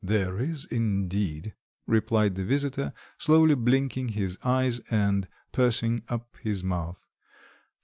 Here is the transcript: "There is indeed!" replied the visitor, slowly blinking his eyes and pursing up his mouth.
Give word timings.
"There 0.03 0.39
is 0.39 0.65
indeed!" 0.65 1.53
replied 1.85 2.33
the 2.33 2.43
visitor, 2.43 2.91
slowly 3.19 3.53
blinking 3.53 4.07
his 4.17 4.35
eyes 4.43 4.79
and 4.89 5.27
pursing 5.51 6.01
up 6.09 6.37
his 6.41 6.63
mouth. 6.63 7.05